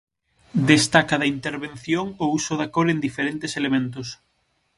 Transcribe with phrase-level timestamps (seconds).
[0.71, 4.07] Destaca da intervención o uso da cor en diferentes elementos.